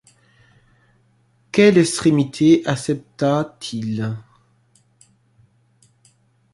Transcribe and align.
Quelle 1.51 1.77
extrémité 1.77 2.63
accepta-t-il? 2.65 4.17